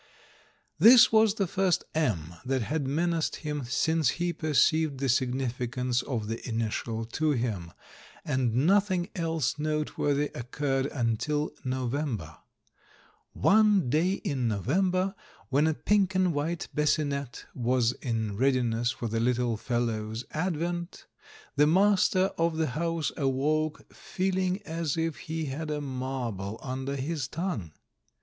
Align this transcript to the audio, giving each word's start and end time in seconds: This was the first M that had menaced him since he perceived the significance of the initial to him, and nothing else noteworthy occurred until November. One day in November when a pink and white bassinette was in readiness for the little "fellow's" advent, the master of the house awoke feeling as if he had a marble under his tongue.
This 0.79 1.11
was 1.11 1.35
the 1.35 1.45
first 1.45 1.83
M 1.93 2.33
that 2.43 2.63
had 2.63 2.87
menaced 2.87 3.35
him 3.35 3.65
since 3.65 4.09
he 4.17 4.33
perceived 4.33 4.97
the 4.99 5.07
significance 5.07 6.01
of 6.01 6.27
the 6.27 6.43
initial 6.49 7.05
to 7.05 7.33
him, 7.33 7.71
and 8.25 8.65
nothing 8.65 9.11
else 9.15 9.59
noteworthy 9.59 10.31
occurred 10.33 10.87
until 10.87 11.51
November. 11.63 12.35
One 13.33 13.91
day 13.91 14.13
in 14.13 14.47
November 14.47 15.13
when 15.49 15.67
a 15.67 15.75
pink 15.75 16.15
and 16.15 16.33
white 16.33 16.67
bassinette 16.73 17.45
was 17.53 17.91
in 17.91 18.35
readiness 18.37 18.89
for 18.89 19.07
the 19.07 19.19
little 19.19 19.55
"fellow's" 19.55 20.25
advent, 20.31 21.05
the 21.57 21.67
master 21.67 22.31
of 22.39 22.57
the 22.57 22.69
house 22.69 23.11
awoke 23.17 23.93
feeling 23.93 24.63
as 24.63 24.97
if 24.97 25.17
he 25.17 25.45
had 25.45 25.69
a 25.69 25.79
marble 25.79 26.59
under 26.63 26.95
his 26.95 27.27
tongue. 27.27 27.73